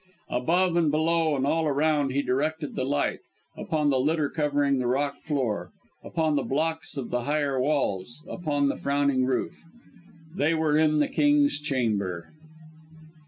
Above 0.31 0.75
and 0.75 0.89
below 0.89 1.35
and 1.35 1.45
all 1.45 1.67
around 1.67 2.09
he 2.09 2.23
directed 2.23 2.75
the 2.75 2.83
light 2.83 3.19
upon 3.55 3.91
the 3.91 3.99
litter 3.99 4.31
covering 4.31 4.79
the 4.79 4.87
rock 4.87 5.13
floor, 5.13 5.69
upon 6.03 6.35
the 6.35 6.41
blocks 6.41 6.97
of 6.97 7.11
the 7.11 7.25
higher 7.25 7.59
walls, 7.61 8.17
upon 8.27 8.67
the 8.67 8.77
frowning 8.77 9.25
roof. 9.25 9.55
They 10.35 10.55
were 10.55 10.75
alone 10.79 10.93
in 10.95 10.99
the 11.01 11.07
King's 11.07 11.59
Chamber! 11.59 12.33